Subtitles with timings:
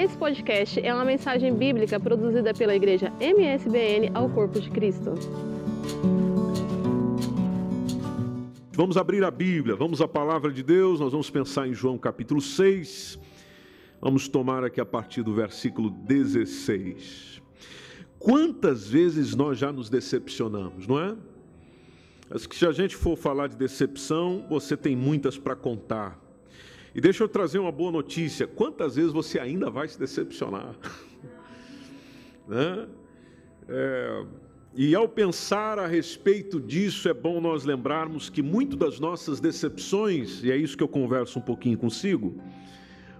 [0.00, 5.12] Esse podcast é uma mensagem bíblica produzida pela igreja MSBN ao Corpo de Cristo.
[8.72, 12.40] Vamos abrir a Bíblia, vamos à palavra de Deus, nós vamos pensar em João capítulo
[12.40, 13.18] 6.
[14.00, 17.42] Vamos tomar aqui a partir do versículo 16.
[18.18, 21.14] Quantas vezes nós já nos decepcionamos, não é?
[22.30, 26.29] Mas se a gente for falar de decepção, você tem muitas para contar.
[26.94, 30.74] E deixa eu trazer uma boa notícia: quantas vezes você ainda vai se decepcionar?
[32.48, 32.88] né?
[33.68, 34.24] É,
[34.74, 40.42] e ao pensar a respeito disso, é bom nós lembrarmos que muito das nossas decepções,
[40.44, 42.40] e é isso que eu converso um pouquinho consigo,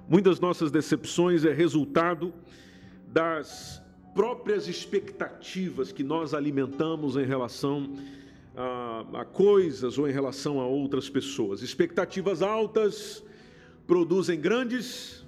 [0.08, 2.32] muitas das nossas decepções é resultado
[3.08, 3.82] das
[4.14, 7.94] próprias expectativas que nós alimentamos em relação
[8.56, 11.62] a, a coisas ou em relação a outras pessoas.
[11.62, 13.24] Expectativas altas
[13.90, 15.26] produzem grandes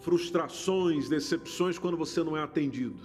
[0.00, 2.98] frustrações, decepções quando você não é atendido.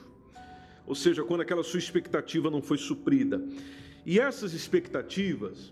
[0.88, 3.40] Ou seja, quando aquela sua expectativa não foi suprida.
[4.04, 5.72] E essas expectativas,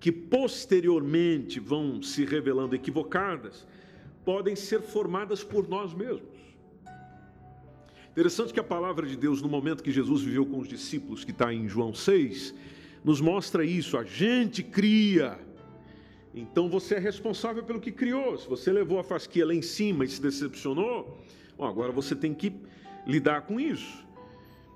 [0.00, 3.64] que posteriormente vão se revelando equivocadas,
[4.24, 6.36] podem ser formadas por nós mesmos.
[8.10, 11.30] Interessante que a palavra de Deus, no momento que Jesus viveu com os discípulos, que
[11.30, 12.52] está em João 6,
[13.04, 13.96] nos mostra isso.
[13.96, 15.38] A gente cria,
[16.34, 18.38] então você é responsável pelo que criou.
[18.38, 21.18] Se você levou a fasquia lá em cima e se decepcionou,
[21.56, 22.52] bom, agora você tem que
[23.06, 24.08] lidar com isso.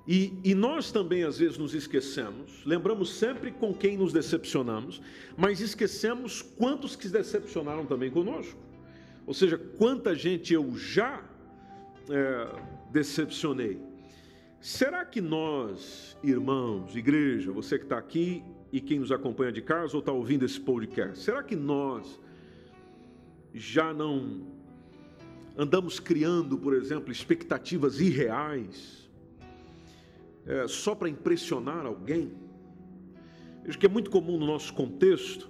[0.07, 5.01] E, e, nós também às vezes nos esquecemos, lembramos sempre com quem nos decepcionamos,
[5.35, 8.59] mas esquecemos quantos que se decepcionaram também conosco.
[9.25, 11.23] Ou seja, quanta gente eu já
[12.07, 12.47] é,
[12.91, 13.81] decepcionei.
[14.61, 18.43] Será que nós, irmãos, igreja, você que está aqui
[18.75, 22.19] e quem nos acompanha de casa ou está ouvindo esse podcast, será que nós
[23.53, 24.41] já não
[25.57, 29.09] andamos criando, por exemplo, expectativas irreais
[30.45, 32.33] é, só para impressionar alguém?
[33.67, 35.49] Acho que é muito comum no nosso contexto,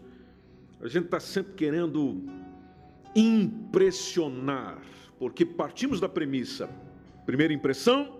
[0.79, 2.23] a gente está sempre querendo
[3.15, 4.81] impressionar,
[5.17, 6.69] porque partimos da premissa
[7.25, 8.15] Primeira impressão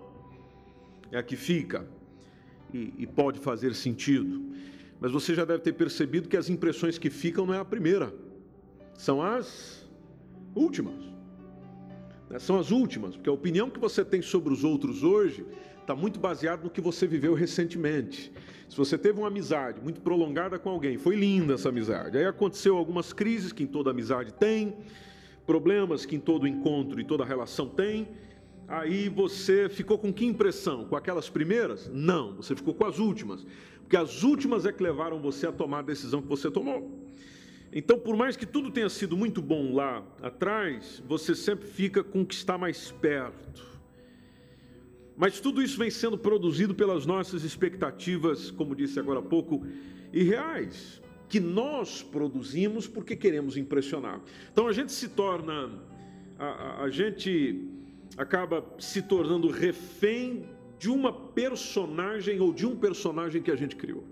[1.12, 1.86] é a que fica
[2.74, 4.52] e, e, pode fazer sentido.
[5.00, 8.14] Mas você já deve ter percebido que as impressões que ficam não é a primeira,
[8.94, 9.86] são as
[10.54, 11.04] últimas.
[12.30, 12.38] Né?
[12.38, 15.44] São as últimas, porque a opinião que você tem sobre os outros hoje
[15.80, 18.32] está muito baseada no que você viveu recentemente.
[18.68, 22.18] Se você teve uma amizade muito prolongada com alguém, foi linda essa amizade.
[22.18, 24.74] Aí aconteceu algumas crises que em toda amizade tem,
[25.46, 28.08] problemas que em todo encontro e toda relação tem,
[28.68, 30.84] Aí você ficou com que impressão?
[30.84, 31.88] Com aquelas primeiras?
[31.92, 33.46] Não, você ficou com as últimas.
[33.80, 37.06] Porque as últimas é que levaram você a tomar a decisão que você tomou.
[37.72, 42.22] Então, por mais que tudo tenha sido muito bom lá atrás, você sempre fica com
[42.22, 43.64] o que está mais perto.
[45.16, 49.64] Mas tudo isso vem sendo produzido pelas nossas expectativas, como disse agora há pouco,
[50.12, 54.20] irreais, que nós produzimos porque queremos impressionar.
[54.52, 55.70] Então a gente se torna,
[56.38, 57.75] a, a, a gente
[58.16, 64.04] acaba se tornando refém de uma personagem ou de um personagem que a gente criou.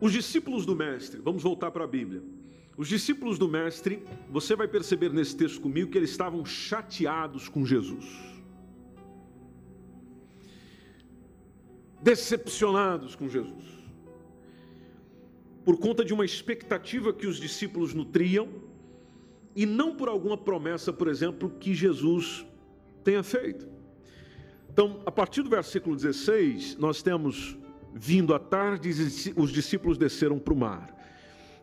[0.00, 2.22] Os discípulos do Mestre, vamos voltar para a Bíblia.
[2.76, 7.64] Os discípulos do Mestre, você vai perceber nesse texto comigo que eles estavam chateados com
[7.64, 8.04] Jesus,
[12.02, 13.64] decepcionados com Jesus,
[15.64, 18.48] por conta de uma expectativa que os discípulos nutriam
[19.54, 22.44] e não por alguma promessa, por exemplo, que Jesus
[23.02, 23.68] tenha feito.
[24.70, 27.56] Então, a partir do versículo 16, nós temos
[27.94, 28.90] vindo à tarde,
[29.36, 30.92] os discípulos desceram para o mar.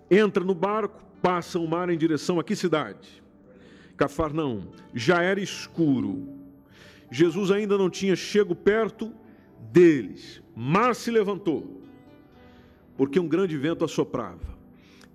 [0.09, 3.21] Entra no barco, passa o mar em direção a que cidade?
[3.97, 4.67] Cafarnaum.
[4.93, 6.39] Já era escuro.
[7.11, 9.13] Jesus ainda não tinha chego perto
[9.71, 10.41] deles.
[10.55, 11.81] Mar se levantou,
[12.95, 14.50] porque um grande vento assoprava.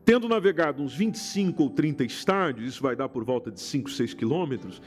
[0.07, 4.15] Tendo navegado uns 25 ou 30 estádios, isso vai dar por volta de 5, 6
[4.15, 4.81] quilômetros,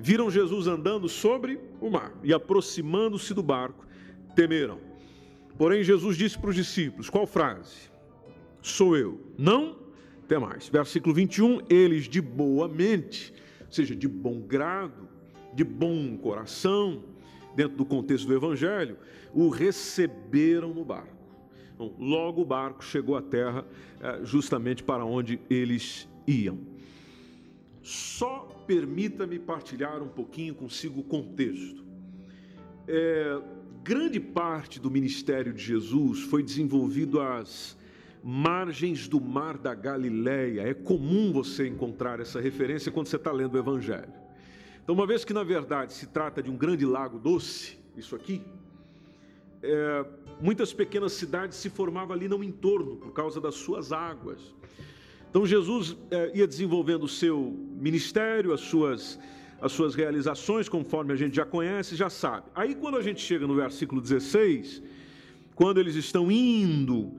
[0.00, 3.86] viram Jesus andando sobre o mar e aproximando-se do barco,
[4.34, 4.78] temeram.
[5.58, 7.90] Porém, Jesus disse para os discípulos: qual frase?
[8.62, 9.20] Sou eu.
[9.36, 9.76] Não
[10.24, 10.70] até mais.
[10.70, 13.30] Versículo 21, eles de boa mente,
[13.60, 15.06] ou seja, de bom grado,
[15.52, 17.04] de bom coração,
[17.54, 18.96] dentro do contexto do evangelho,
[19.34, 21.21] o receberam no barco.
[21.82, 23.66] Então, logo o barco chegou à terra,
[24.00, 26.60] eh, justamente para onde eles iam.
[27.82, 31.84] Só permita-me partilhar um pouquinho consigo o contexto.
[32.86, 33.40] É,
[33.82, 37.76] grande parte do ministério de Jesus foi desenvolvido às
[38.22, 40.60] margens do mar da Galileia.
[40.60, 44.12] É comum você encontrar essa referência quando você está lendo o Evangelho.
[44.84, 48.40] Então, uma vez que na verdade se trata de um grande lago doce, isso aqui,
[49.60, 50.04] é,
[50.42, 54.40] muitas pequenas cidades se formavam ali no entorno por causa das suas águas.
[55.30, 59.20] Então Jesus é, ia desenvolvendo o seu ministério, as suas,
[59.60, 62.46] as suas realizações, conforme a gente já conhece, já sabe.
[62.56, 64.82] Aí quando a gente chega no versículo 16,
[65.54, 67.12] quando eles estão indo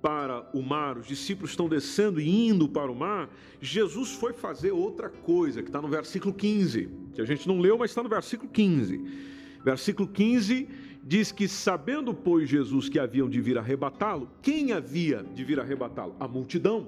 [0.00, 3.28] para o mar, os discípulos estão descendo e indo para o mar,
[3.60, 7.76] Jesus foi fazer outra coisa, que está no versículo 15, que a gente não leu,
[7.76, 9.30] mas está no versículo 15.
[9.62, 10.66] Versículo 15
[11.02, 16.14] diz que, sabendo, pois, Jesus que haviam de vir arrebatá-lo, quem havia de vir arrebatá-lo?
[16.20, 16.86] A multidão,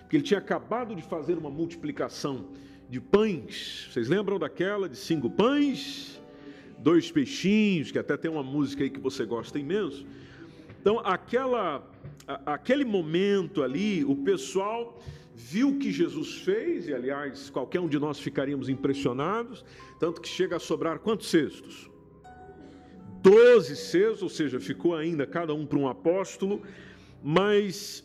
[0.00, 2.46] porque ele tinha acabado de fazer uma multiplicação
[2.88, 3.88] de pães.
[3.90, 6.20] Vocês lembram daquela de cinco pães,
[6.78, 10.06] dois peixinhos, que até tem uma música aí que você gosta imenso.
[10.80, 11.86] Então, aquela,
[12.46, 14.98] aquele momento ali, o pessoal
[15.34, 19.64] viu o que Jesus fez, e aliás, qualquer um de nós ficaríamos impressionados,
[19.98, 21.89] tanto que chega a sobrar quantos cestos?
[23.22, 26.62] Doze cestos, ou seja, ficou ainda cada um para um apóstolo,
[27.22, 28.04] mas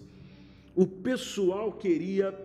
[0.75, 2.37] o pessoal queria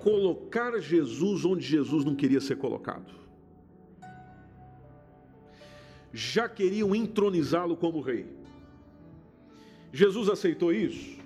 [0.00, 3.12] colocar Jesus onde Jesus não queria ser colocado.
[6.12, 8.26] Já queriam entronizá-lo como rei.
[9.92, 11.18] Jesus aceitou isso?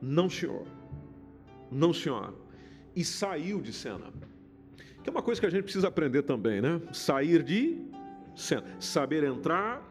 [0.00, 0.66] Não, senhor.
[1.70, 2.34] Não, senhor.
[2.94, 4.12] E saiu de cena.
[5.02, 6.80] Que é uma coisa que a gente precisa aprender também, né?
[6.92, 7.78] Sair de
[8.34, 8.64] cena.
[8.80, 9.87] Saber entrar,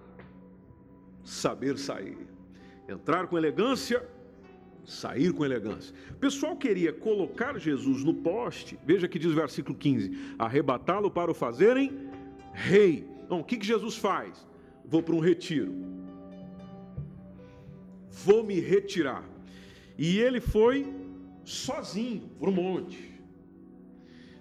[1.28, 2.18] saber sair.
[2.88, 4.08] Entrar com elegância,
[4.86, 5.94] sair com elegância.
[6.12, 11.32] O pessoal queria colocar Jesus no poste, veja que diz o versículo 15: arrebatá-lo para
[11.32, 12.10] o fazerem
[12.54, 13.08] rei.
[13.26, 14.48] Então, o que, que Jesus faz?
[14.86, 15.98] Vou para um retiro
[18.24, 19.24] vou me retirar.
[19.98, 20.94] E ele foi
[21.44, 23.14] sozinho para o monte.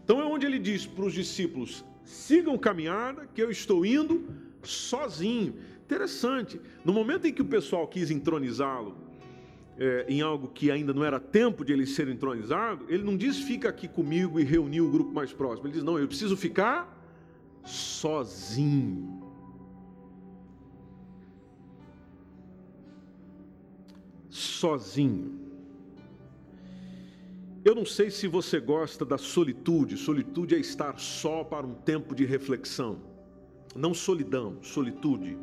[0.02, 4.28] Então é onde ele diz para os discípulos: sigam caminhada, que eu estou indo
[4.62, 5.54] sozinho.
[5.86, 6.60] Interessante.
[6.84, 8.96] No momento em que o pessoal quis entronizá-lo
[9.78, 13.38] é, em algo que ainda não era tempo de ele ser entronizado, ele não diz
[13.38, 15.68] fica aqui comigo e reuniu o grupo mais próximo.
[15.68, 16.92] Ele diz: não, eu preciso ficar
[17.64, 19.22] sozinho.
[24.28, 25.46] sozinho.
[27.64, 29.96] Eu não sei se você gosta da solitude.
[29.96, 32.98] Solitude é estar só para um tempo de reflexão.
[33.74, 35.36] Não solidão, solitude.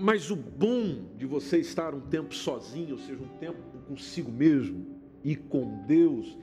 [0.00, 4.98] Mas o bom de você estar um tempo sozinho, ou seja, um tempo consigo mesmo
[5.22, 6.38] e com Deus,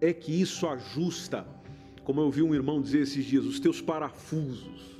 [0.00, 1.46] é que isso ajusta,
[2.02, 4.94] como eu ouvi um irmão dizer esses dias, os teus parafusos.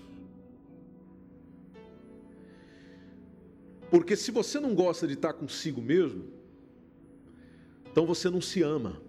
[3.91, 6.27] Porque se você não gosta de estar consigo mesmo,
[7.91, 9.00] então você não se ama.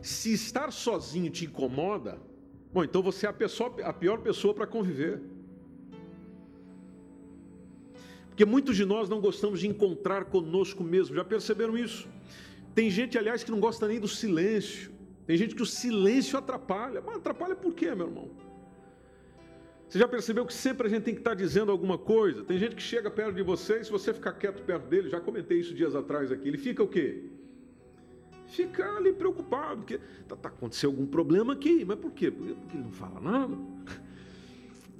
[0.00, 2.18] Se estar sozinho te incomoda,
[2.72, 5.36] bom, então você é a, pessoa, a pior pessoa para conviver.
[8.38, 12.08] Porque muitos de nós não gostamos de encontrar conosco mesmo, já perceberam isso?
[12.72, 14.92] Tem gente, aliás, que não gosta nem do silêncio.
[15.26, 17.02] Tem gente que o silêncio atrapalha.
[17.04, 18.30] Mas atrapalha por quê, meu irmão?
[19.88, 22.44] Você já percebeu que sempre a gente tem que estar dizendo alguma coisa?
[22.44, 25.20] Tem gente que chega perto de você e se você ficar quieto perto dele, já
[25.20, 27.24] comentei isso dias atrás aqui, ele fica o quê?
[28.46, 32.30] Fica ali preocupado, porque está tá acontecendo algum problema aqui, mas por quê?
[32.30, 33.58] Porque ele não fala nada.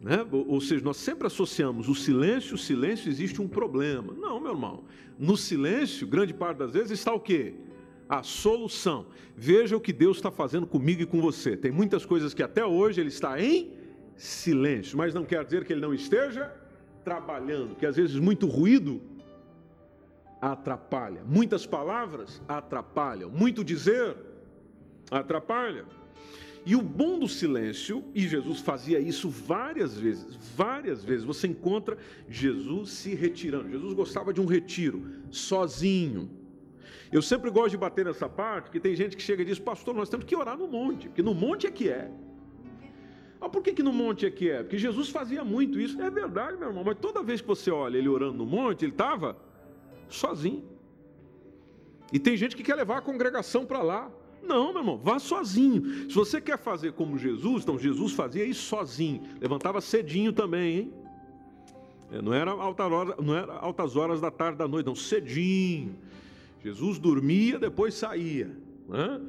[0.03, 0.25] Né?
[0.31, 4.15] Ou, seja, nós sempre associamos o silêncio, o silêncio existe um problema.
[4.15, 4.85] Não, meu irmão.
[5.19, 7.55] No silêncio, grande parte das vezes está o quê?
[8.09, 9.07] A solução.
[9.37, 11.57] Veja o que Deus está fazendo comigo e com você.
[11.57, 13.73] Tem muitas coisas que até hoje ele está em
[14.17, 16.53] silêncio, mas não quer dizer que ele não esteja
[17.05, 19.01] trabalhando, que às vezes muito ruído
[20.41, 24.17] atrapalha, muitas palavras atrapalham, muito dizer
[25.11, 25.85] atrapalha.
[26.69, 31.97] E o bom do silêncio, e Jesus fazia isso várias vezes, várias vezes, você encontra
[32.29, 33.71] Jesus se retirando.
[33.71, 36.29] Jesus gostava de um retiro, sozinho.
[37.11, 39.95] Eu sempre gosto de bater nessa parte, que tem gente que chega e diz, pastor,
[39.95, 42.11] nós temos que orar no monte, porque no monte é que é.
[43.41, 44.63] Ah, por que, que no monte é que é?
[44.63, 45.99] Porque Jesus fazia muito isso.
[46.03, 48.93] É verdade, meu irmão, mas toda vez que você olha ele orando no monte, ele
[48.93, 49.39] estava
[50.07, 50.69] sozinho.
[52.13, 54.11] E tem gente que quer levar a congregação para lá.
[54.43, 56.09] Não, meu irmão, vá sozinho.
[56.09, 59.23] Se você quer fazer como Jesus, então Jesus fazia isso sozinho.
[59.41, 60.93] Levantava cedinho também, hein?
[62.11, 65.95] É, não, era altas horas, não era altas horas da tarde, da noite, não, cedinho.
[66.63, 68.51] Jesus dormia, depois saía.
[68.89, 69.21] Né?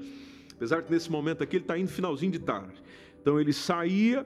[0.54, 2.82] Apesar que nesse momento aqui ele está indo finalzinho de tarde.
[3.22, 4.25] Então ele saía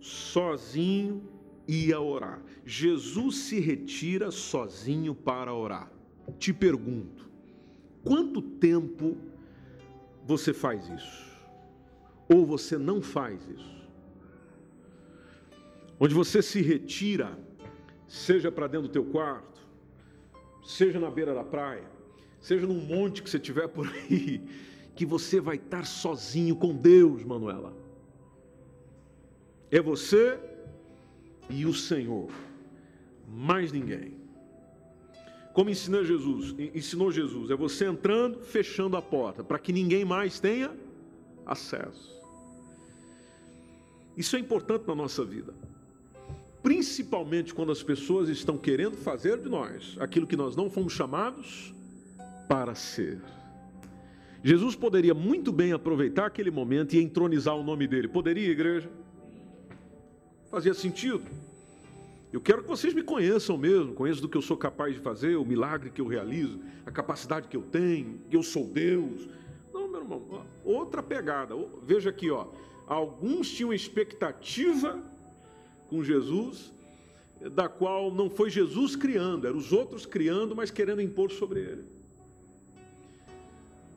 [0.00, 1.22] sozinho
[1.68, 2.42] ia orar.
[2.64, 5.92] Jesus se retira sozinho para orar.
[6.38, 7.28] Te pergunto,
[8.02, 9.16] quanto tempo
[10.28, 11.26] você faz isso?
[12.28, 13.88] Ou você não faz isso?
[15.98, 17.36] Onde você se retira,
[18.06, 19.66] seja para dentro do teu quarto,
[20.62, 21.90] seja na beira da praia,
[22.38, 24.42] seja num monte que você tiver por aí,
[24.94, 27.74] que você vai estar sozinho com Deus, Manuela.
[29.70, 30.38] É você
[31.48, 32.30] e o Senhor,
[33.26, 34.17] mais ninguém.
[35.58, 36.54] Como ensinou Jesus?
[36.72, 40.70] Ensinou Jesus, é você entrando, fechando a porta, para que ninguém mais tenha
[41.44, 42.16] acesso.
[44.16, 45.52] Isso é importante na nossa vida.
[46.62, 51.74] Principalmente quando as pessoas estão querendo fazer de nós aquilo que nós não fomos chamados
[52.48, 53.20] para ser.
[54.44, 58.06] Jesus poderia muito bem aproveitar aquele momento e entronizar o nome dele.
[58.06, 58.88] Poderia, igreja?
[60.52, 61.47] Fazia sentido.
[62.32, 65.36] Eu quero que vocês me conheçam mesmo, conheçam do que eu sou capaz de fazer,
[65.36, 69.28] o milagre que eu realizo, a capacidade que eu tenho, que eu sou Deus.
[69.72, 71.54] Não, meu irmão, outra pegada.
[71.82, 72.48] Veja aqui, ó.
[72.86, 75.02] Alguns tinham expectativa
[75.88, 76.72] com Jesus,
[77.52, 81.84] da qual não foi Jesus criando, eram os outros criando, mas querendo impor sobre ele.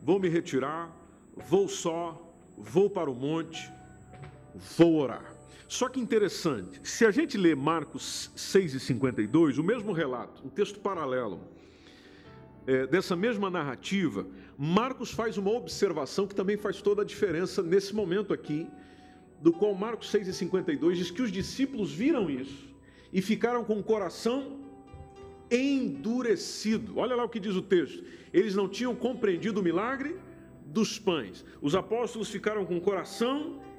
[0.02, 0.96] Vou me retirar,
[1.36, 3.72] vou só, vou para o monte,
[4.78, 5.41] vou orar.
[5.72, 10.50] Só que interessante, se a gente lê Marcos 6 e 52, o mesmo relato, um
[10.50, 11.40] texto paralelo,
[12.68, 17.96] é, dessa mesma narrativa, Marcos faz uma observação que também faz toda a diferença nesse
[17.96, 18.68] momento aqui,
[19.42, 22.68] do qual Marcos 6 e 52 diz que os discípulos viram isso
[23.14, 24.60] e ficaram com o coração
[25.50, 27.00] endurecido.
[27.00, 28.04] Olha lá o que diz o texto.
[28.34, 30.20] Eles não tinham compreendido o milagre
[30.66, 31.46] dos pães.
[31.62, 33.71] Os apóstolos ficaram com o coração endurecido.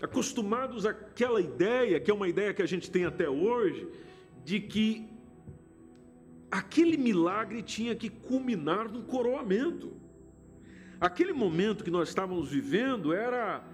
[0.00, 3.88] Acostumados àquela ideia, que é uma ideia que a gente tem até hoje,
[4.44, 5.08] de que
[6.50, 9.92] aquele milagre tinha que culminar no coroamento.
[11.00, 13.64] Aquele momento que nós estávamos vivendo era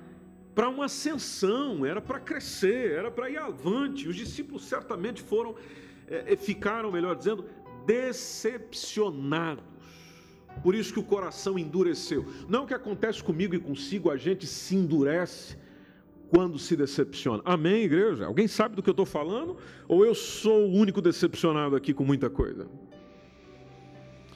[0.55, 4.09] para uma ascensão, era para crescer, era para ir avante.
[4.09, 5.55] Os discípulos certamente foram,
[6.09, 7.45] é, ficaram, melhor dizendo,
[7.85, 9.74] decepcionados
[10.63, 12.27] por isso que o coração endureceu.
[12.49, 15.57] Não é o que acontece comigo e consigo, a gente se endurece
[16.29, 17.43] quando se decepciona.
[17.45, 18.27] Amém, igreja?
[18.27, 19.57] Alguém sabe do que eu estou falando?
[19.87, 22.67] Ou eu sou o único decepcionado aqui com muita coisa?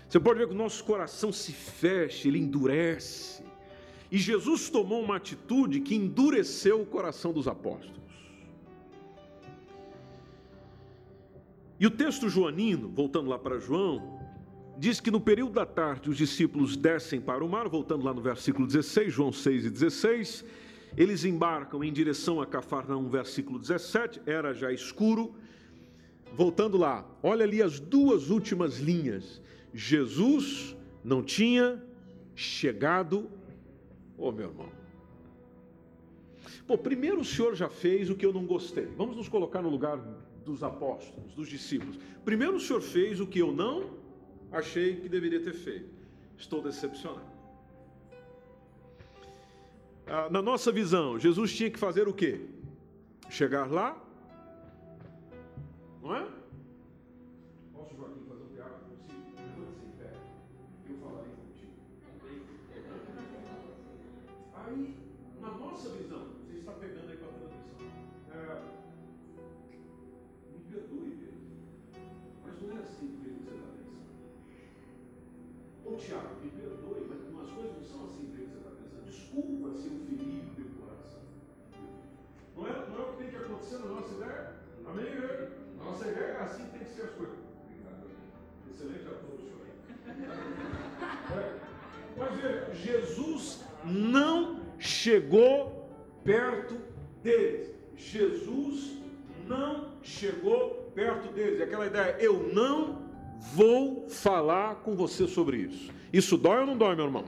[0.08, 3.42] Você pode ver que o nosso coração se fecha, ele endurece.
[4.10, 7.98] E Jesus tomou uma atitude que endureceu o coração dos apóstolos.
[11.80, 14.17] E o texto joanino, voltando lá para João,
[14.78, 18.22] diz que no período da tarde os discípulos descem para o mar, voltando lá no
[18.22, 20.44] versículo 16, João 6 e 16.
[20.96, 25.34] Eles embarcam em direção a Cafarnaum, versículo 17, era já escuro.
[26.32, 29.42] Voltando lá, olha ali as duas últimas linhas.
[29.74, 31.82] Jesus não tinha
[32.34, 33.28] chegado,
[34.16, 34.68] oh meu irmão.
[36.66, 38.86] Pô, primeiro o Senhor já fez o que eu não gostei.
[38.96, 39.98] Vamos nos colocar no lugar
[40.44, 41.98] dos apóstolos, dos discípulos.
[42.24, 43.97] Primeiro o Senhor fez o que eu não
[44.52, 45.88] achei que deveria ter feito.
[46.36, 47.26] Estou decepcionado.
[50.06, 52.40] Ah, na nossa visão, Jesus tinha que fazer o quê?
[53.28, 53.94] Chegar lá,
[56.02, 56.26] não é?
[57.74, 59.22] Posso, Joaquim, fazer um teatro contigo?
[59.36, 60.12] Levante-se em pé,
[60.88, 61.72] eu falarei contigo.
[64.54, 64.94] Aí,
[65.42, 67.78] na nossa visão, você está pegando aí para a transmissão.
[68.32, 68.62] É,
[75.98, 79.04] Tiago, me perdoe, mas umas coisas não são assim que você está pensando.
[79.04, 81.20] Desculpa se eu feri o teu coração.
[82.56, 84.52] Não é, não é o que tem que acontecer na nossa ideia?
[84.86, 85.50] Amém, igreja?
[85.76, 87.36] Nossa ideia é assim que tem que ser as coisas.
[88.70, 89.66] Excelente ator, senhor.
[91.36, 91.58] É.
[92.16, 95.90] Mas veja, Jesus não chegou
[96.22, 96.76] perto
[97.24, 97.74] deles.
[97.96, 98.98] Jesus
[99.48, 101.60] não chegou perto deles.
[101.60, 103.07] Aquela ideia, eu não
[103.38, 105.90] vou falar com você sobre isso.
[106.12, 107.24] Isso dói ou não dói, meu irmão?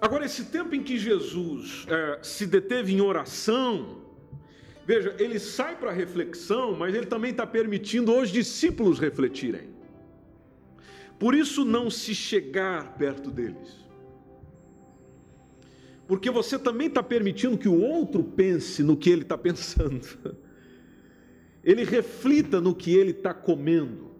[0.00, 4.02] Agora, esse tempo em que Jesus é, se deteve em oração,
[4.84, 9.70] veja, ele sai para reflexão, mas ele também está permitindo os discípulos refletirem.
[11.20, 13.82] Por isso, não se chegar perto deles
[16.12, 20.06] porque você também está permitindo que o outro pense no que ele está pensando,
[21.64, 24.10] ele reflita no que ele está comendo.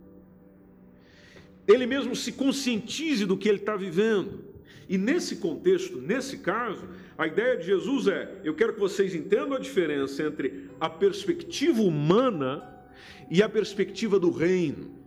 [1.69, 4.43] ele mesmo se conscientize do que ele está vivendo.
[4.89, 9.53] E nesse contexto, nesse caso, a ideia de Jesus é: eu quero que vocês entendam
[9.53, 12.75] a diferença entre a perspectiva humana
[13.31, 15.02] e a perspectiva do reino.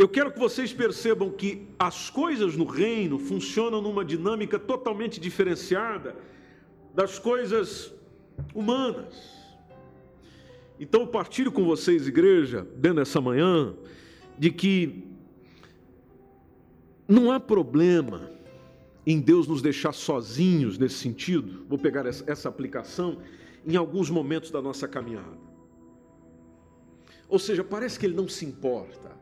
[0.00, 6.16] Eu quero que vocês percebam que as coisas no reino funcionam numa dinâmica totalmente diferenciada
[6.94, 7.92] das coisas
[8.54, 9.14] humanas.
[10.80, 13.74] Então, eu partilho com vocês, igreja, dentro dessa manhã,
[14.38, 15.06] de que
[17.06, 18.30] não há problema
[19.06, 21.66] em Deus nos deixar sozinhos nesse sentido.
[21.68, 23.18] Vou pegar essa aplicação
[23.66, 25.36] em alguns momentos da nossa caminhada.
[27.28, 29.19] Ou seja, parece que Ele não se importa.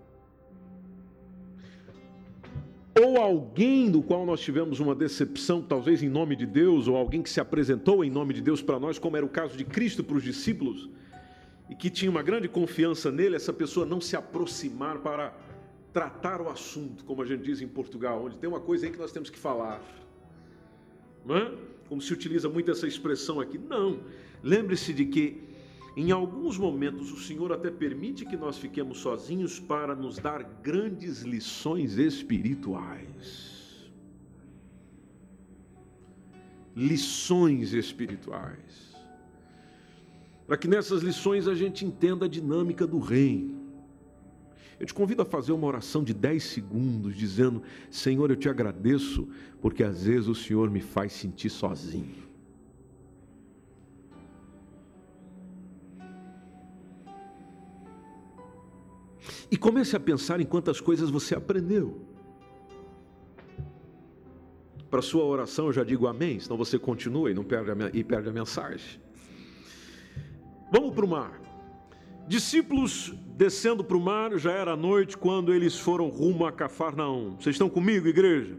[3.00, 7.23] Ou alguém do qual nós tivemos uma decepção, talvez em nome de Deus, ou alguém
[7.23, 10.02] que se apresentou em nome de Deus para nós, como era o caso de Cristo
[10.02, 10.88] para os discípulos,
[11.71, 15.33] e que tinha uma grande confiança nele, essa pessoa não se aproximar para
[15.93, 18.99] tratar o assunto, como a gente diz em Portugal, onde tem uma coisa aí que
[18.99, 19.81] nós temos que falar.
[21.25, 21.52] Não é?
[21.88, 23.59] Como se utiliza muito essa expressão aqui.
[23.59, 24.00] Não.
[24.43, 25.43] Lembre-se de que
[25.97, 31.23] em alguns momentos o Senhor até permite que nós fiquemos sozinhos para nos dar grandes
[31.23, 33.90] lições espirituais.
[36.76, 38.88] Lições espirituais
[40.49, 43.68] para que nessas lições a gente entenda a dinâmica do reino.
[44.80, 49.28] Eu te convido a fazer uma oração de 10 segundos, dizendo: Senhor, eu te agradeço,
[49.61, 52.28] porque às vezes o Senhor me faz sentir sozinho.
[59.50, 62.00] E comece a pensar em quantas coisas você aprendeu.
[64.90, 68.02] Para sua oração eu já digo amém, senão você continua e não perde a, e
[68.02, 69.00] perde a mensagem.
[70.73, 71.40] Vamos para o mar.
[72.26, 77.37] Discípulos descendo para o mar, já era noite quando eles foram rumo a Cafarnaum.
[77.38, 78.57] Vocês estão comigo, igreja?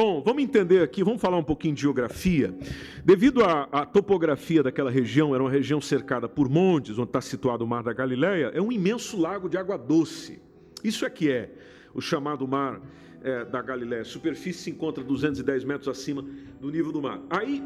[0.00, 2.56] Bom, vamos entender aqui, vamos falar um pouquinho de geografia.
[3.04, 7.66] Devido à, topografia daquela região, era uma região cercada por montes, onde está situado o
[7.66, 10.40] Mar da Galileia, é um imenso lago de água doce.
[10.84, 11.52] Isso é que é
[11.92, 12.80] o chamado Mar
[13.24, 14.02] é, da Galileia.
[14.02, 16.24] A superfície se encontra 210 metros acima
[16.60, 17.20] do nível do mar.
[17.28, 17.60] Aí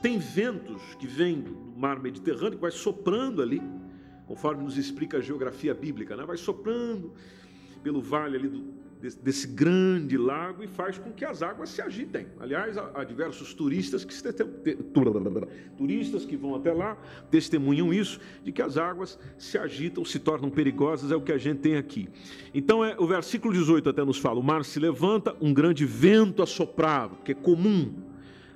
[0.00, 3.60] tem ventos que vêm do mar Mediterrâneo, que vai soprando ali,
[4.26, 6.24] conforme nos explica a geografia bíblica, né?
[6.24, 7.12] vai soprando
[7.82, 11.80] pelo vale ali do, desse, desse, grande lago e faz com que as águas se
[11.80, 12.26] agitem.
[12.40, 14.14] Aliás, há, há diversos turistas que,
[15.76, 16.96] turistas que vão até lá
[17.30, 21.38] testemunham isso, de que as águas se agitam, se tornam perigosas, é o que a
[21.38, 22.08] gente tem aqui.
[22.52, 26.42] Então, é, o versículo 18 até nos fala: o mar se levanta, um grande vento
[26.42, 27.94] assoprava, que é comum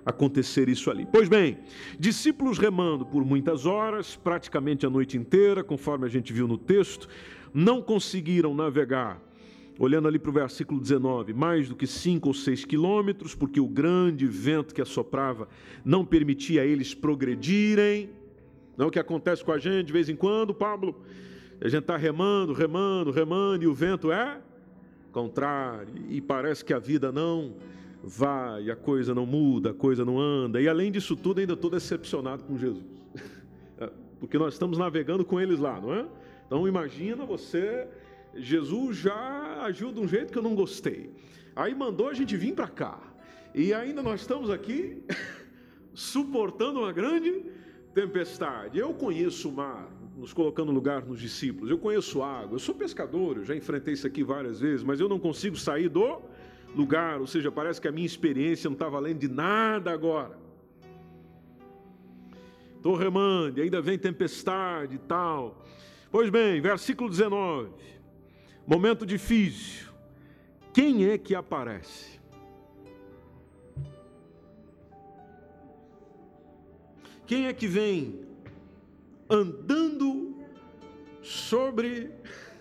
[0.04, 1.06] acontecer isso ali.
[1.12, 1.58] Pois bem,
[1.98, 7.08] discípulos remando por muitas horas, praticamente a noite inteira, conforme a gente viu no texto,
[7.54, 9.29] não conseguiram navegar.
[9.80, 13.66] Olhando ali para o versículo 19, mais do que cinco ou seis quilômetros, porque o
[13.66, 15.48] grande vento que assoprava
[15.82, 18.10] não permitia a eles progredirem.
[18.76, 21.00] Não é o que acontece com a gente de vez em quando, Pablo?
[21.62, 24.42] A gente está remando, remando, remando, e o vento é
[25.12, 27.54] contrário, e parece que a vida não
[28.04, 30.60] vai, a coisa não muda, a coisa não anda.
[30.60, 32.84] E além disso tudo, ainda estou decepcionado com Jesus.
[33.78, 36.04] É, porque nós estamos navegando com eles lá, não é?
[36.46, 37.88] Então imagina você,
[38.34, 41.10] Jesus já agiu de um jeito que eu não gostei.
[41.54, 42.98] Aí mandou a gente vir para cá.
[43.54, 45.02] E ainda nós estamos aqui
[45.92, 47.44] suportando uma grande
[47.94, 48.78] tempestade.
[48.78, 51.70] Eu conheço o mar, nos colocando no lugar nos discípulos.
[51.70, 55.08] Eu conheço água, eu sou pescador, eu já enfrentei isso aqui várias vezes, mas eu
[55.08, 56.22] não consigo sair do
[56.74, 60.38] lugar, ou seja, parece que a minha experiência não está valendo de nada agora.
[62.76, 65.62] Estou remando, ainda vem tempestade e tal.
[66.10, 67.70] Pois bem, versículo 19,
[68.66, 69.88] momento difícil.
[70.72, 72.20] Quem é que aparece?
[77.26, 78.26] Quem é que vem
[79.28, 80.36] andando
[81.22, 82.10] sobre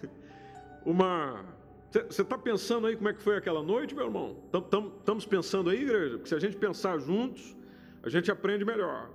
[0.85, 1.45] o mar?
[1.91, 4.38] Você está pensando aí como é que foi aquela noite, meu irmão?
[4.53, 6.17] Estamos pensando aí, igreja?
[6.17, 7.57] Porque se a gente pensar juntos,
[8.03, 9.09] a gente aprende melhor.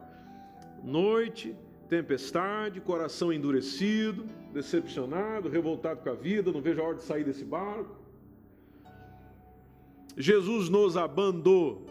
[0.82, 1.56] Noite,
[1.88, 7.44] tempestade, coração endurecido, decepcionado, revoltado com a vida, não vejo a hora de sair desse
[7.44, 7.96] barco.
[10.16, 11.86] Jesus nos abandonou,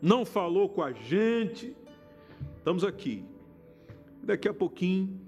[0.00, 1.76] não falou com a gente.
[2.58, 3.24] Estamos aqui.
[4.22, 5.20] Daqui a pouquinho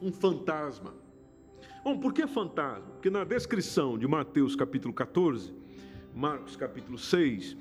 [0.00, 0.94] um fantasma.
[1.84, 2.86] Bom, por que fantasma?
[2.92, 5.52] Porque na descrição de Mateus capítulo 14,
[6.14, 7.56] Marcos capítulo 6,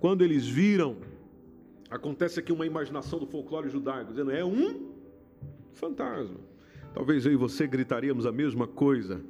[0.00, 0.96] quando eles viram,
[1.90, 4.94] acontece aqui uma imaginação do folclore judaico, dizendo é um
[5.74, 6.38] Fantasma.
[6.92, 9.20] Talvez eu e você gritaríamos a mesma coisa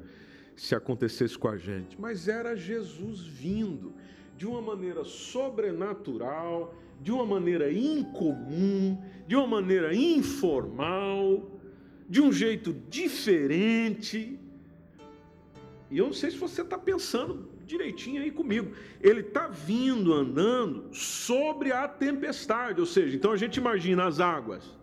[0.54, 3.94] se acontecesse com a gente, mas era Jesus vindo
[4.36, 11.50] de uma maneira sobrenatural, de uma maneira incomum, de uma maneira informal,
[12.08, 14.38] de um jeito diferente.
[15.90, 18.72] E eu não sei se você está pensando direitinho aí comigo.
[19.00, 24.74] Ele está vindo andando sobre a tempestade, ou seja, então a gente imagina as águas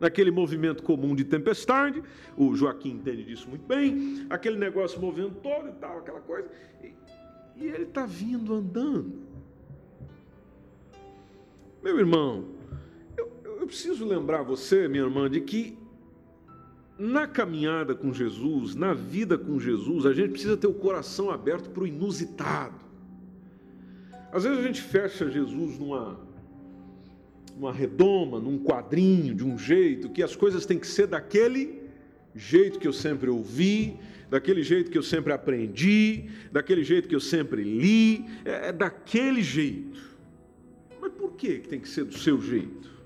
[0.00, 2.02] naquele movimento comum de tempestade,
[2.36, 6.48] o Joaquim entende disso muito bem, aquele negócio movendo todo e tal, aquela coisa,
[6.82, 6.92] e,
[7.56, 9.26] e ele está vindo andando.
[11.82, 12.44] Meu irmão,
[13.16, 15.77] eu, eu preciso lembrar você, minha irmã, de que
[16.98, 21.70] na caminhada com Jesus, na vida com Jesus, a gente precisa ter o coração aberto
[21.70, 22.74] para o inusitado.
[24.32, 26.18] Às vezes a gente fecha Jesus numa,
[27.56, 31.82] numa redoma, num quadrinho, de um jeito, que as coisas têm que ser daquele
[32.34, 33.96] jeito que eu sempre ouvi,
[34.28, 39.42] daquele jeito que eu sempre aprendi, daquele jeito que eu sempre li, é, é daquele
[39.42, 40.02] jeito.
[41.00, 42.97] Mas por que tem que ser do seu jeito?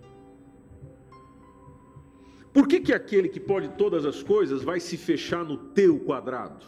[2.53, 6.67] Por que, que aquele que pode todas as coisas vai se fechar no teu quadrado?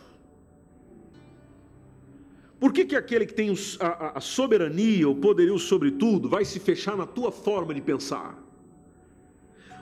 [2.59, 6.59] Por que, que aquele que tem a, a soberania, o poderio sobre tudo, vai se
[6.59, 8.43] fechar na tua forma de pensar?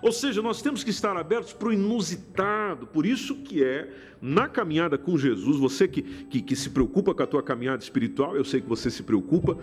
[0.03, 2.89] Ou seja, nós temos que estar abertos para o inusitado.
[2.89, 3.89] Por isso que é,
[4.21, 8.37] na caminhada com Jesus, você que, que, que se preocupa com a tua caminhada espiritual,
[8.37, 9.57] eu sei que você se preocupa,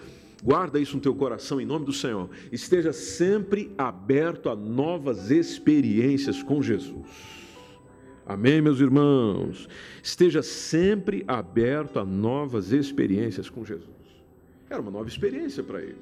[0.43, 2.29] Guarda isso no teu coração em nome do Senhor.
[2.51, 7.07] Esteja sempre aberto a novas experiências com Jesus.
[8.25, 9.67] Amém, meus irmãos?
[10.01, 13.89] Esteja sempre aberto a novas experiências com Jesus.
[14.69, 15.97] Era uma nova experiência para ele.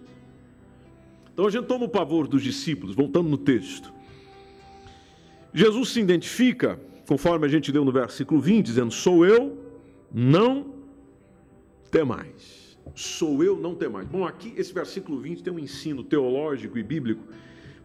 [1.34, 3.94] Então a gente toma o pavor dos discípulos, voltando no texto.
[5.54, 9.58] Jesus se identifica, conforme a gente leu no versículo 20, dizendo: Sou eu,
[10.12, 10.76] não
[11.90, 14.08] temais sou eu, não tem mais.
[14.08, 17.24] Bom, aqui esse versículo 20 tem um ensino teológico e bíblico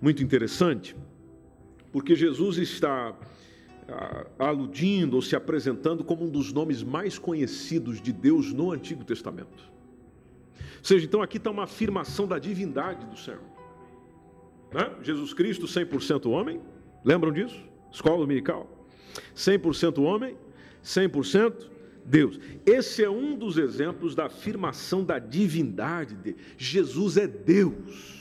[0.01, 0.97] muito interessante,
[1.93, 3.15] porque Jesus está
[3.89, 9.05] ah, aludindo ou se apresentando como um dos nomes mais conhecidos de Deus no Antigo
[9.05, 9.71] Testamento.
[10.79, 13.43] Ou seja, então aqui está uma afirmação da divindade do Senhor.
[14.73, 14.91] Né?
[15.03, 16.61] Jesus Cristo, 100% homem,
[17.05, 17.63] lembram disso?
[17.93, 18.69] Escola dominical.
[19.37, 20.37] 100% homem,
[20.83, 21.72] 100%
[22.05, 22.39] Deus.
[22.67, 28.21] Esse é um dos exemplos da afirmação da divindade de Jesus é Deus.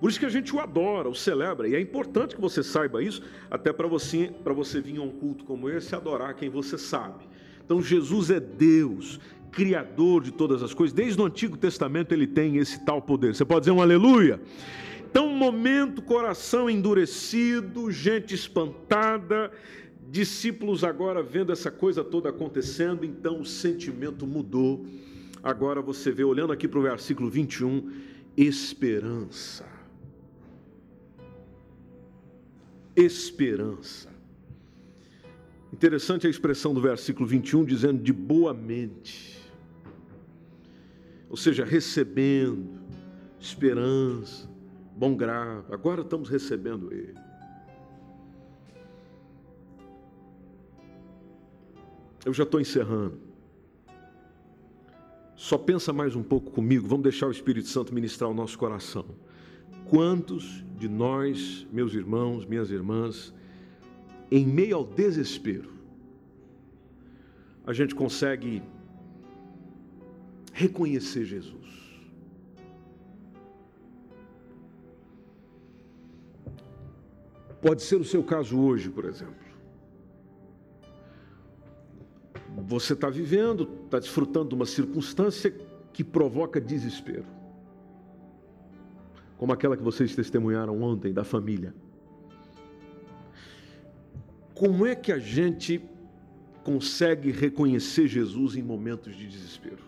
[0.00, 3.02] Por isso que a gente o adora, o celebra, e é importante que você saiba
[3.02, 3.20] isso,
[3.50, 7.24] até para você, para você vir a um culto como esse adorar quem você sabe.
[7.64, 9.18] Então Jesus é Deus,
[9.50, 10.94] criador de todas as coisas.
[10.94, 13.34] Desde o Antigo Testamento ele tem esse tal poder.
[13.34, 14.40] Você pode dizer um aleluia?
[15.10, 19.50] Então, momento, coração endurecido, gente espantada,
[20.10, 24.86] discípulos agora vendo essa coisa toda acontecendo, então o sentimento mudou.
[25.42, 27.92] Agora você vê, olhando aqui para o versículo 21,
[28.36, 29.66] esperança.
[32.96, 34.08] Esperança.
[35.72, 39.38] Interessante a expressão do versículo 21 dizendo de boa mente.
[41.28, 42.80] Ou seja, recebendo,
[43.38, 44.48] esperança,
[44.96, 45.72] bom grado.
[45.72, 47.27] Agora estamos recebendo ele.
[52.24, 53.18] Eu já estou encerrando.
[55.36, 59.06] Só pensa mais um pouco comigo, vamos deixar o Espírito Santo ministrar o nosso coração.
[59.88, 63.32] Quantos de nós, meus irmãos, minhas irmãs,
[64.30, 65.70] em meio ao desespero,
[67.64, 68.62] a gente consegue
[70.52, 71.68] reconhecer Jesus?
[77.62, 79.47] Pode ser o seu caso hoje, por exemplo.
[82.68, 85.50] Você está vivendo, está desfrutando de uma circunstância
[85.90, 87.24] que provoca desespero.
[89.38, 91.74] Como aquela que vocês testemunharam ontem da família.
[94.54, 95.80] Como é que a gente
[96.62, 99.82] consegue reconhecer Jesus em momentos de desespero?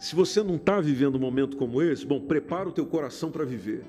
[0.00, 3.44] Se você não está vivendo um momento como esse, bom, prepara o teu coração para
[3.44, 3.84] viver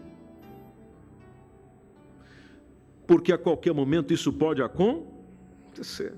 [3.13, 6.15] porque a qualquer momento isso pode acontecer.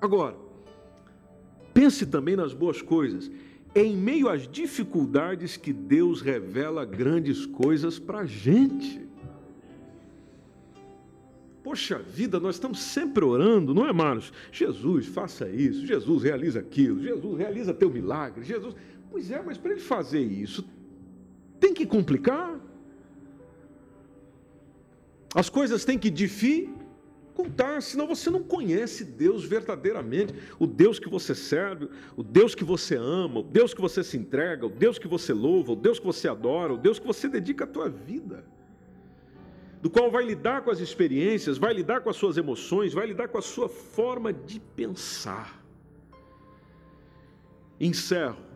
[0.00, 0.36] Agora,
[1.72, 3.30] pense também nas boas coisas.
[3.72, 9.06] Em meio às dificuldades que Deus revela grandes coisas para a gente.
[11.62, 14.32] Poxa vida, nós estamos sempre orando, não é, Marcos?
[14.50, 18.74] Jesus, faça isso, Jesus realiza aquilo, Jesus realiza teu milagre, Jesus.
[19.12, 20.68] Pois é, mas para ele fazer isso,
[21.60, 22.58] tem que complicar?
[25.34, 31.34] As coisas têm que dificultar, senão você não conhece Deus verdadeiramente, o Deus que você
[31.34, 35.08] serve, o Deus que você ama, o Deus que você se entrega, o Deus que
[35.08, 38.44] você louva, o Deus que você adora, o Deus que você dedica a tua vida.
[39.82, 43.28] Do qual vai lidar com as experiências, vai lidar com as suas emoções, vai lidar
[43.28, 45.62] com a sua forma de pensar.
[47.78, 48.46] Encerro.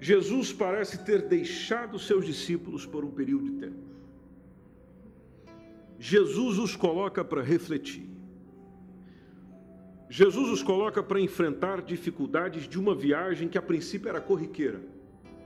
[0.00, 3.93] Jesus parece ter deixado seus discípulos por um período de tempo.
[5.98, 8.08] Jesus os coloca para refletir.
[10.08, 14.80] Jesus os coloca para enfrentar dificuldades de uma viagem que a princípio era corriqueira,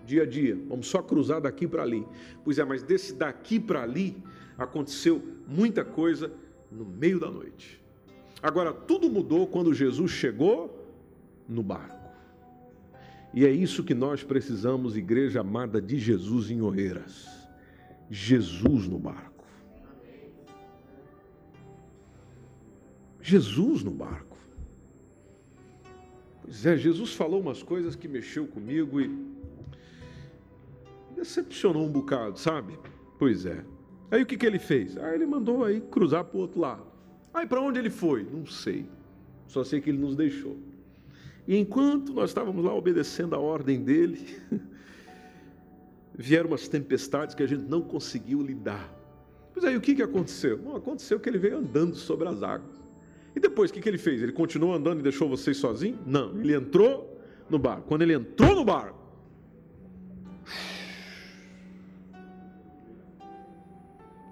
[0.05, 0.59] dia a dia.
[0.69, 2.07] Vamos só cruzar daqui para ali.
[2.45, 4.17] Pois é, mas desse daqui para ali
[4.59, 6.33] aconteceu muita coisa
[6.71, 7.81] no meio da noite.
[8.43, 10.87] Agora, tudo mudou quando Jesus chegou
[11.49, 11.97] no barco.
[13.33, 17.27] E é isso que nós precisamos, igreja amada de Jesus em Oeiras.
[18.11, 19.28] Jesus no barco.
[23.29, 24.39] Jesus no barco.
[26.43, 29.15] Pois é, Jesus falou umas coisas que mexeu comigo e
[31.15, 32.79] decepcionou um bocado, sabe?
[33.19, 33.63] Pois é.
[34.11, 34.97] Aí o que, que ele fez?
[34.97, 36.87] Aí ele mandou aí cruzar para o outro lado.
[37.35, 38.25] Aí para onde ele foi?
[38.25, 38.87] Não sei.
[39.47, 40.57] Só sei que ele nos deixou.
[41.47, 44.39] E enquanto nós estávamos lá obedecendo a ordem dele,
[46.17, 48.91] vieram umas tempestades que a gente não conseguiu lidar.
[49.53, 50.57] Pois aí o que, que aconteceu?
[50.57, 52.78] Bom, aconteceu que ele veio andando sobre as águas.
[53.39, 54.21] E depois, o que, que ele fez?
[54.21, 56.01] Ele continuou andando e deixou vocês sozinhos?
[56.05, 57.83] Não, ele entrou no barco.
[57.87, 58.99] Quando ele entrou no barco,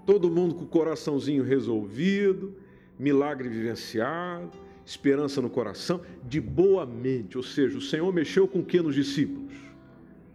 [0.05, 2.53] todo mundo com o coraçãozinho resolvido,
[2.99, 4.51] milagre vivenciado,
[4.85, 7.37] esperança no coração, de boa mente.
[7.37, 9.53] Ou seja, o Senhor mexeu com o que nos discípulos?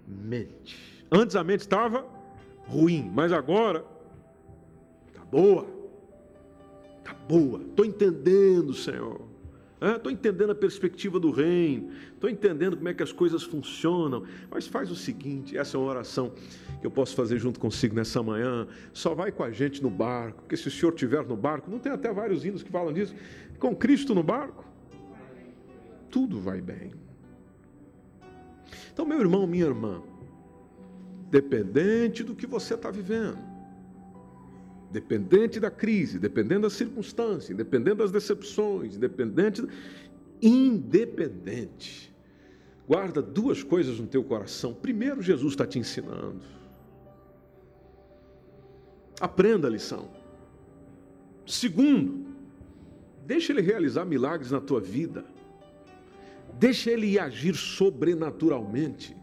[0.09, 1.05] Mente.
[1.11, 2.07] Antes a mente estava
[2.67, 3.85] ruim, mas agora
[5.09, 5.82] está boa
[7.29, 7.61] boa.
[7.61, 9.33] Estou entendendo, Senhor.
[9.83, 11.91] Estou é, entendendo a perspectiva do reino.
[12.15, 14.25] Estou entendendo como é que as coisas funcionam.
[14.49, 16.33] Mas faz o seguinte: essa é uma oração
[16.81, 18.69] que eu posso fazer junto consigo nessa manhã.
[18.93, 21.81] Só vai com a gente no barco, porque se o Senhor estiver no barco, não
[21.81, 23.15] tem até vários hinos que falam disso.
[23.59, 24.65] Com Cristo no barco,
[26.11, 26.93] tudo vai bem.
[28.93, 30.01] Então, meu irmão, minha irmã,
[31.29, 33.39] dependente do que você está vivendo,
[34.93, 39.67] dependente da crise, dependendo da circunstância, dependendo das decepções, independente,
[40.41, 42.13] independente.
[42.87, 44.75] Guarda duas coisas no teu coração.
[44.75, 46.43] Primeiro, Jesus está te ensinando.
[49.19, 50.11] Aprenda a lição.
[51.47, 52.27] Segundo,
[53.25, 55.25] deixa ele realizar milagres na tua vida.
[56.59, 59.17] Deixa ele agir sobrenaturalmente.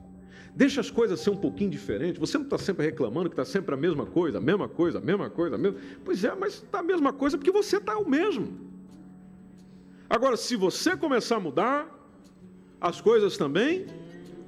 [0.55, 2.19] Deixa as coisas ser um pouquinho diferentes.
[2.19, 5.01] Você não está sempre reclamando que está sempre a mesma coisa, a mesma coisa, a
[5.01, 5.79] mesma coisa, a mesma.
[6.03, 8.69] Pois é, mas está a mesma coisa porque você está o mesmo.
[10.09, 11.87] Agora, se você começar a mudar,
[12.81, 13.85] as coisas também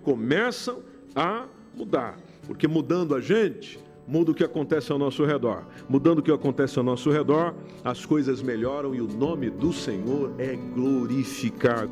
[0.03, 0.81] começam
[1.15, 2.17] a mudar.
[2.47, 5.65] Porque mudando a gente, muda o que acontece ao nosso redor.
[5.87, 10.33] Mudando o que acontece ao nosso redor, as coisas melhoram e o nome do Senhor
[10.39, 11.91] é glorificado.